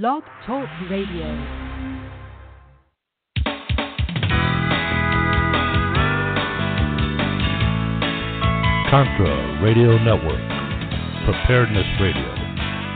[0.00, 1.22] Blog Talk Radio.
[8.90, 10.40] Contra Radio Network,
[11.26, 12.28] Preparedness Radio,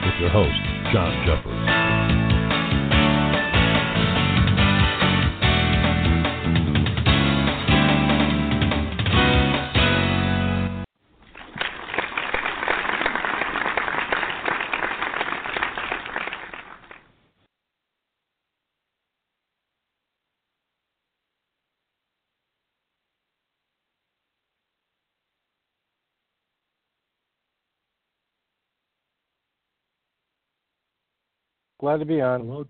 [0.06, 0.50] with your host,
[0.92, 1.77] John Jeffers.
[31.78, 32.40] Glad to be on.
[32.40, 32.66] Hello.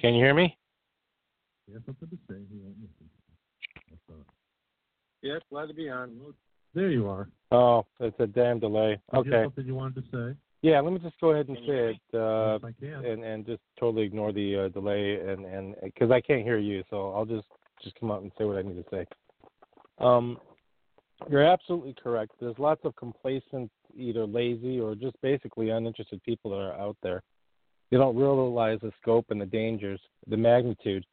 [0.00, 0.56] Can you hear me?
[1.66, 2.36] He has something to say.
[2.50, 4.24] He won't listen.
[5.20, 6.16] Yes, glad to be on.
[6.74, 7.28] There you are.
[7.50, 9.00] Oh, it's a damn delay.
[9.12, 9.44] Did you have Okay.
[9.46, 10.38] something you wanted to say?
[10.62, 13.04] Yeah, let me just go ahead and say it, uh, yes, I can.
[13.04, 16.84] and and just totally ignore the uh, delay, and and because I can't hear you,
[16.90, 17.46] so I'll just
[17.82, 19.06] just come out and say what I need to say.
[19.98, 20.38] Um,
[21.30, 22.32] you're absolutely correct.
[22.40, 27.22] There's lots of complacent, either lazy or just basically uninterested people that are out there.
[27.90, 31.04] They don't realize the scope and the dangers, the magnitude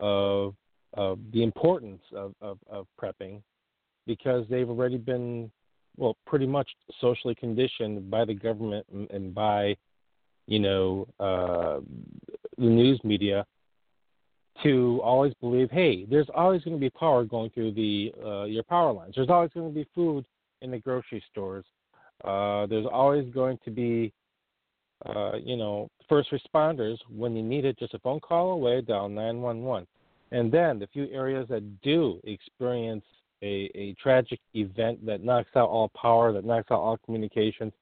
[0.00, 0.54] of
[0.94, 3.42] of the importance of, of, of prepping
[4.06, 5.50] because they've already been
[5.96, 6.68] well pretty much
[7.00, 9.76] socially conditioned by the government and, by
[10.46, 11.80] you know uh,
[12.56, 13.44] the news media
[14.62, 18.62] to always believe hey there's always going to be power going through the uh, your
[18.62, 19.14] power lines.
[19.16, 20.26] There's always going to be food
[20.62, 21.64] in the grocery stores.
[22.24, 24.12] Uh, there's always going to be
[25.04, 29.08] uh, you know first responders when you need it just a phone call away dial
[29.08, 29.86] 911
[30.32, 33.04] and then the few areas that do experience
[33.42, 37.72] a, a tragic event that knocks out all power, that knocks out all communications,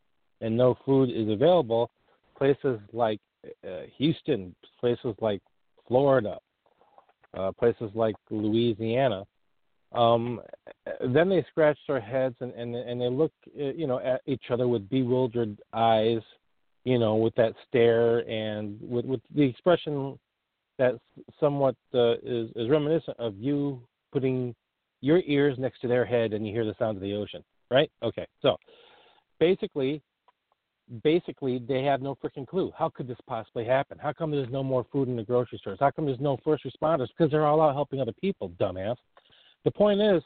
[0.40, 1.90] and no food is available,
[2.36, 3.20] places like
[3.66, 5.40] uh, Houston, places like
[5.86, 6.38] Florida,
[7.36, 9.24] uh, places like Louisiana,
[9.92, 10.40] um,
[11.12, 14.44] then they scratch their heads and, and and they look, uh, you know, at each
[14.50, 16.20] other with bewildered eyes,
[16.84, 20.18] you know, with that stare and with with the expression
[20.78, 20.94] that
[21.38, 23.80] somewhat uh, is is reminiscent of you
[24.12, 24.54] putting
[25.00, 27.90] your ears next to their head and you hear the sound of the ocean, right?
[28.02, 28.56] Okay, so
[29.38, 30.02] basically,
[31.02, 32.72] basically they have no freaking clue.
[32.76, 33.98] How could this possibly happen?
[33.98, 35.78] How come there's no more food in the grocery stores?
[35.80, 37.08] How come there's no first responders?
[37.08, 38.96] Because they're all out helping other people, dumbass.
[39.64, 40.22] The point is,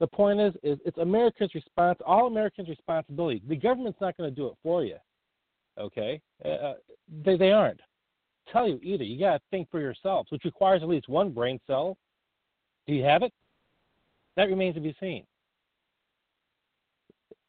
[0.00, 3.42] the point is, is it's Americans' response, all Americans' responsibility.
[3.46, 4.96] The government's not going to do it for you,
[5.78, 6.20] okay?
[6.44, 6.74] Uh,
[7.24, 7.80] they they aren't.
[8.50, 9.04] Tell you either.
[9.04, 11.96] You got to think for yourselves, which requires at least one brain cell.
[12.86, 13.32] Do you have it?
[14.36, 15.24] That remains to be seen.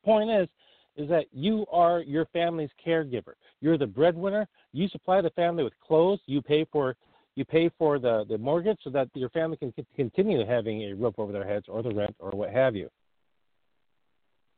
[0.05, 0.47] Point is,
[0.95, 3.33] is that you are your family's caregiver.
[3.61, 4.47] You're the breadwinner.
[4.73, 6.19] You supply the family with clothes.
[6.25, 6.95] You pay for
[7.35, 11.15] you pay for the, the mortgage so that your family can continue having a roof
[11.17, 12.89] over their heads or the rent or what have you.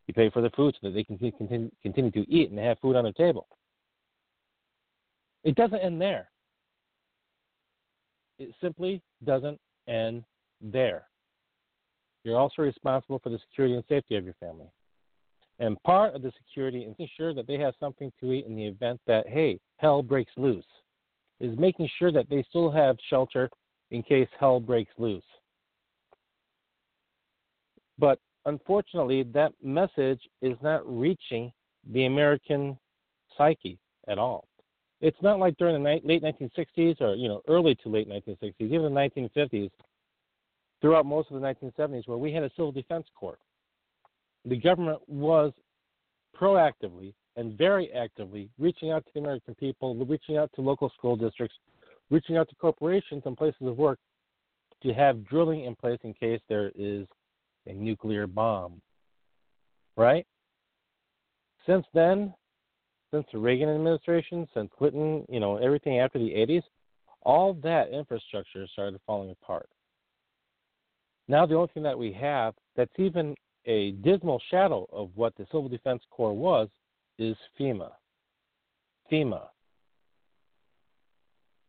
[0.07, 2.78] You pay for the food so that they can continue, continue to eat and have
[2.79, 3.47] food on their table.
[5.46, 6.29] It doesn't end there.
[8.40, 10.25] It simply doesn't end
[10.62, 11.06] there.
[12.23, 14.66] You're also responsible for the security and safety of your family.
[15.59, 18.66] And part of the security is making that they have something to eat in the
[18.66, 20.66] event that, hey, hell breaks loose,
[21.39, 23.49] is making sure that they still have shelter
[23.91, 25.23] in case hell breaks loose.
[27.97, 31.51] But unfortunately, that message is not reaching
[31.91, 32.78] the American
[33.37, 33.78] psyche
[34.08, 34.47] at all.
[35.01, 38.93] It's not like during the late 1960s or you know early to late 1960s, even
[38.93, 39.69] the 1950s,
[40.81, 43.37] throughout most of the 1970s, where we had a civil defense corps.
[44.46, 45.52] The government was
[46.40, 51.16] proactively and very actively reaching out to the American people, reaching out to local school
[51.16, 51.56] districts,
[52.09, 54.00] reaching out to corporations and places of work
[54.84, 57.08] to have drilling in place in case there is
[57.66, 58.82] a nuclear bomb.
[59.97, 60.26] Right?
[61.66, 62.34] Since then,
[63.12, 66.64] since the Reagan administration, since Clinton, you know, everything after the 80s,
[67.22, 69.68] all that infrastructure started falling apart.
[71.28, 75.46] Now the only thing that we have that's even a dismal shadow of what the
[75.46, 76.70] Civil Defense Corps was
[77.17, 77.91] is FEMA.
[79.12, 79.47] FEMA.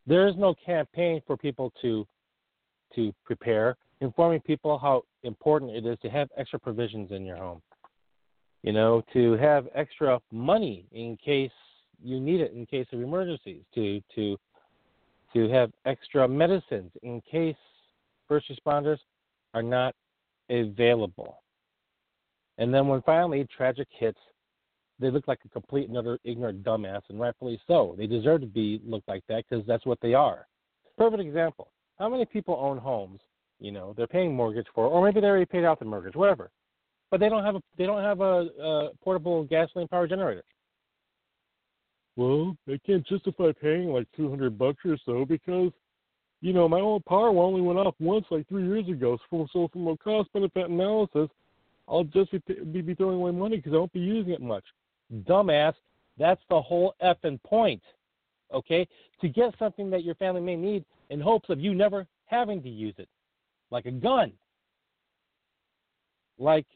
[0.06, 2.06] There is no campaign for people to
[2.94, 7.60] to prepare, informing people how important it is to have extra provisions in your home.
[8.62, 11.50] You know, to have extra money in case
[12.02, 14.36] you need it in case of emergencies, to to
[15.34, 17.56] to have extra medicines in case
[18.28, 18.98] first responders
[19.54, 19.94] are not
[20.50, 21.42] available.
[22.58, 24.18] And then when finally tragic hits,
[24.98, 27.94] they look like a complete and utter ignorant dumbass, and rightfully so.
[27.98, 30.46] They deserve to be looked like that because that's what they are.
[30.96, 31.70] Perfect example.
[31.98, 33.20] How many people own homes?
[33.58, 36.50] You know, they're paying mortgage for, or maybe they already paid off the mortgage, whatever.
[37.10, 40.44] But they don't have a they don't have a, a portable gasoline power generator.
[42.16, 45.72] Well, I can't justify paying like two hundred bucks or so because,
[46.40, 49.18] you know, my old power only went off once like three years ago.
[49.30, 51.28] So, so from a cost benefit analysis,
[51.88, 54.64] I'll just be, be throwing away money because I won't be using it much.
[55.28, 55.74] Dumbass,
[56.18, 57.82] that's the whole effing point.
[58.52, 58.86] Okay,
[59.20, 62.68] to get something that your family may need in hopes of you never having to
[62.68, 63.08] use it,
[63.70, 64.32] like a gun,
[66.38, 66.66] like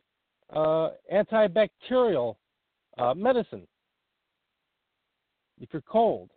[0.52, 2.34] uh, antibacterial
[2.98, 3.66] uh, medicine
[5.60, 6.30] if you're cold.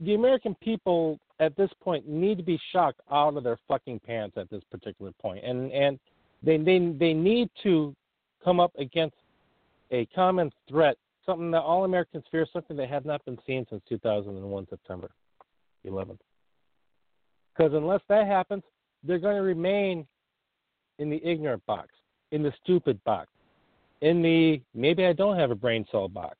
[0.00, 4.36] The American people at this point need to be shocked out of their fucking pants
[4.36, 5.42] at this particular point.
[5.42, 5.98] point, and and
[6.44, 7.94] they they they need to
[8.42, 9.16] come up against
[9.90, 13.82] a common threat, something that all Americans fear, something that has not been seen since
[13.88, 15.10] 2001 September
[15.86, 16.18] 11th.
[17.54, 18.62] Because unless that happens,
[19.02, 20.06] they're going to remain
[20.98, 21.88] in the ignorant box,
[22.32, 23.28] in the stupid box,
[24.00, 26.36] in the maybe I don't have a brain cell box.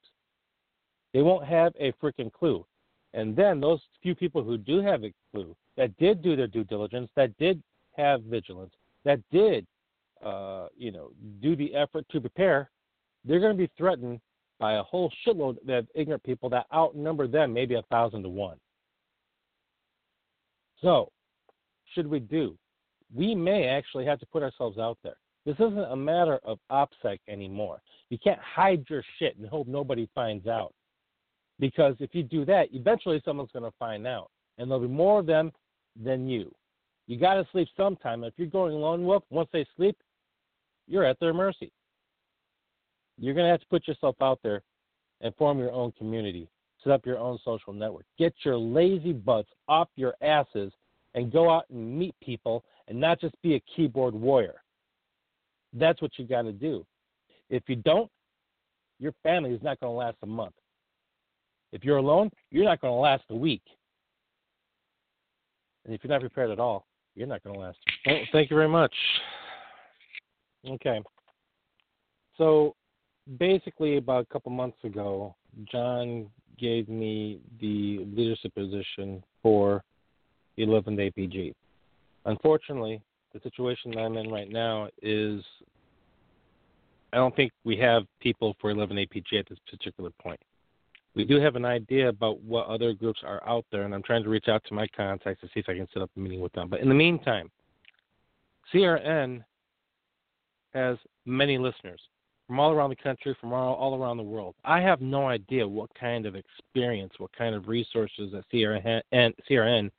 [1.12, 2.66] They won't have a freaking clue.
[3.12, 6.64] And then those few people who do have a clue, that did do their due
[6.64, 7.62] diligence, that did
[7.96, 8.72] have vigilance,
[9.04, 9.64] that did,
[10.24, 11.10] uh, you know,
[11.42, 12.70] do the effort to prepare,
[13.24, 14.20] they're going to be threatened
[14.58, 18.56] by a whole shitload of ignorant people that outnumber them maybe a thousand to one.
[20.80, 21.10] So,
[21.94, 22.56] should we do?
[23.14, 25.16] We may actually have to put ourselves out there.
[25.44, 27.82] This isn't a matter of OPSEC anymore.
[28.10, 30.72] You can't hide your shit and hope nobody finds out.
[31.60, 34.30] Because if you do that, eventually someone's going to find out.
[34.58, 35.52] And there'll be more of them
[36.02, 36.52] than you.
[37.06, 38.24] You got to sleep sometime.
[38.24, 39.96] If you're going lone wolf, once they sleep,
[40.86, 41.72] you're at their mercy.
[43.18, 44.62] You're going to have to put yourself out there
[45.20, 46.48] and form your own community.
[46.82, 48.04] Set up your own social network.
[48.18, 50.72] Get your lazy butts off your asses
[51.14, 54.62] and go out and meet people and not just be a keyboard warrior.
[55.72, 56.84] That's what you got to do.
[57.48, 58.10] If you don't,
[58.98, 60.54] your family is not going to last a month.
[61.72, 63.62] If you're alone, you're not going to last a week.
[65.84, 67.78] And if you're not prepared at all, you're not going to last.
[68.06, 68.94] Well, thank you very much.
[70.68, 71.00] Okay.
[72.38, 72.74] So
[73.38, 75.34] basically, about a couple months ago,
[75.70, 76.26] John
[76.58, 79.82] gave me the leadership position for
[80.58, 81.52] 11th APG.
[82.26, 83.00] Unfortunately,
[83.32, 85.42] the situation that I'm in right now is
[87.12, 90.40] I don't think we have people for 11 APG at this particular point
[91.14, 94.24] we do have an idea about what other groups are out there, and I'm trying
[94.24, 96.40] to reach out to my contacts to see if I can set up a meeting
[96.40, 96.68] with them.
[96.68, 97.50] But in the meantime,
[98.72, 99.44] CRN
[100.74, 102.00] has many listeners
[102.46, 104.54] from all around the country, from all, all around the world.
[104.64, 109.02] I have no idea what kind of experience, what kind of resources that CRN,
[109.50, 109.90] CRN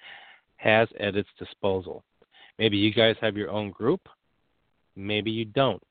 [0.57, 2.03] has at its disposal.
[2.59, 4.01] Maybe you guys have your own group,
[4.95, 5.81] maybe you don't.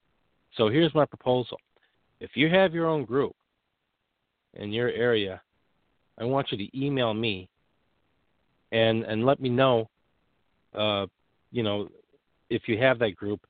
[0.57, 1.59] So here's my proposal.
[2.21, 3.35] If you have your own group,
[4.57, 5.41] in your area,
[6.19, 7.49] I want you to email me
[8.73, 9.89] and and let me know,
[10.75, 11.07] uh,
[11.51, 11.89] you know,
[12.51, 13.41] if you have that group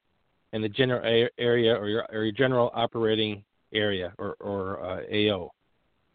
[0.54, 3.44] in the general area or your or your general operating
[3.75, 5.50] area or or uh, AO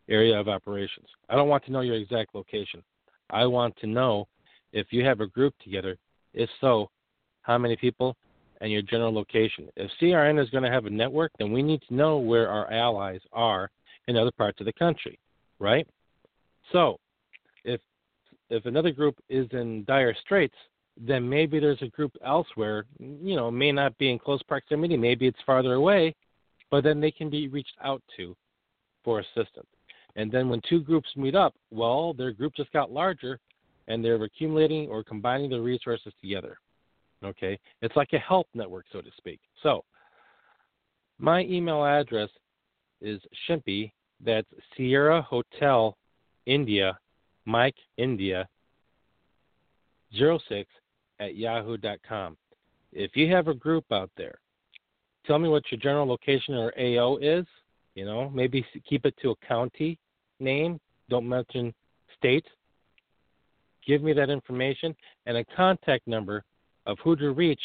[0.07, 1.07] area of operations.
[1.29, 2.81] I don't want to know your exact location.
[3.29, 4.27] I want to know
[4.73, 5.97] if you have a group together.
[6.33, 6.89] If so,
[7.41, 8.15] how many people
[8.61, 9.69] and your general location.
[9.75, 12.71] If CRN is going to have a network, then we need to know where our
[12.71, 13.69] allies are
[14.07, 15.19] in other parts of the country,
[15.59, 15.87] right?
[16.71, 16.99] So,
[17.63, 17.81] if
[18.49, 20.55] if another group is in dire straits,
[20.99, 25.27] then maybe there's a group elsewhere, you know, may not be in close proximity, maybe
[25.27, 26.13] it's farther away,
[26.69, 28.35] but then they can be reached out to
[29.03, 29.67] for assistance.
[30.15, 33.39] And then when two groups meet up, well, their group just got larger
[33.87, 36.57] and they're accumulating or combining their resources together.
[37.23, 37.57] Okay?
[37.81, 39.39] It's like a health network, so to speak.
[39.63, 39.83] So,
[41.17, 42.29] my email address
[43.01, 43.91] is Shimpy,
[44.23, 45.97] that's Sierra Hotel
[46.45, 46.97] India,
[47.45, 48.47] Mike India,
[50.13, 50.69] 06
[51.19, 52.37] at yahoo.com.
[52.91, 54.39] If you have a group out there
[55.29, 57.45] tell me what your general location or AO is.
[57.95, 59.99] You know, maybe keep it to a county
[60.39, 60.79] name.
[61.09, 61.73] Don't mention
[62.17, 62.45] state.
[63.85, 64.95] Give me that information
[65.25, 66.43] and a contact number
[66.85, 67.61] of who to reach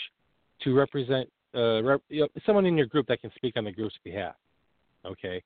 [0.63, 3.73] to represent uh, rep, you know, someone in your group that can speak on the
[3.73, 4.35] group's behalf.
[5.05, 5.43] Okay.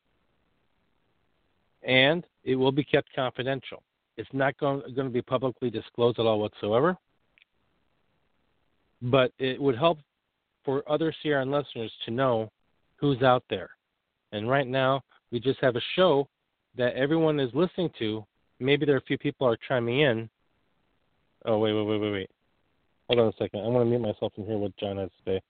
[1.82, 3.82] And it will be kept confidential.
[4.16, 6.96] It's not going, going to be publicly disclosed at all whatsoever.
[9.00, 9.99] But it would help
[10.64, 12.50] for other CRN listeners to know
[12.97, 13.71] who's out there.
[14.33, 16.28] And right now, we just have a show
[16.76, 18.25] that everyone is listening to.
[18.61, 20.28] Maybe there are a few people are chiming in.
[21.45, 22.31] Oh, wait, wait, wait, wait, wait.
[23.09, 23.61] Hold on a second.
[23.61, 25.43] I want to mute myself and hear what John has to say.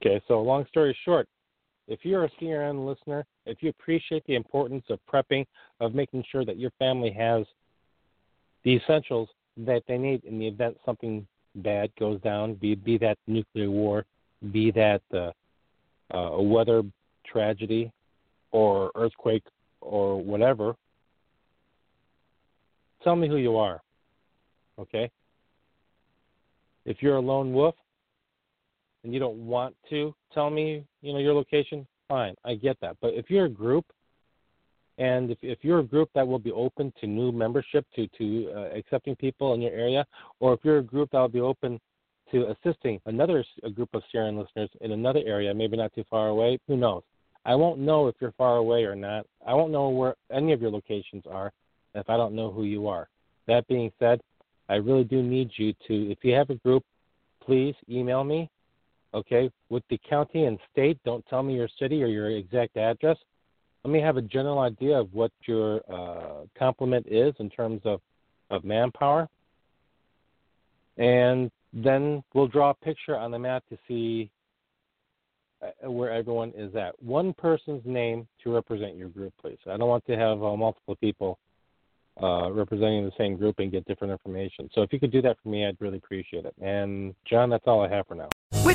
[0.00, 1.26] Okay, so long story short,
[1.88, 5.46] if you're a CRN listener, if you appreciate the importance of prepping,
[5.80, 7.44] of making sure that your family has
[8.64, 11.26] the essentials that they need in the event something
[11.56, 14.04] bad goes down, be be that nuclear war,
[14.52, 15.30] be that uh,
[16.12, 16.82] uh, a weather
[17.24, 17.90] tragedy,
[18.50, 19.44] or earthquake,
[19.80, 20.74] or whatever.
[23.02, 23.80] Tell me who you are.
[24.78, 25.10] Okay.
[26.84, 27.74] If you're a lone wolf,
[29.06, 32.96] and you don't want to tell me, you know, your location, fine, I get that.
[33.00, 33.86] But if you're a group,
[34.98, 38.50] and if, if you're a group that will be open to new membership, to to
[38.50, 40.04] uh, accepting people in your area,
[40.40, 41.80] or if you're a group that will be open
[42.32, 43.44] to assisting another
[43.76, 47.04] group of CRN listeners in another area, maybe not too far away, who knows?
[47.44, 49.24] I won't know if you're far away or not.
[49.46, 51.52] I won't know where any of your locations are
[51.94, 53.08] if I don't know who you are.
[53.46, 54.20] That being said,
[54.68, 56.82] I really do need you to, if you have a group,
[57.44, 58.50] please email me
[59.14, 63.16] okay, with the county and state, don't tell me your city or your exact address.
[63.84, 68.00] Let me have a general idea of what your uh, complement is in terms of,
[68.50, 69.28] of manpower.
[70.98, 74.30] And then we'll draw a picture on the map to see
[75.62, 77.00] uh, where everyone is at.
[77.02, 79.58] One person's name to represent your group, please.
[79.66, 81.38] I don't want to have uh, multiple people
[82.22, 84.70] uh, representing the same group and get different information.
[84.74, 86.54] So if you could do that for me, I'd really appreciate it.
[86.60, 88.28] And John, that's all I have for now.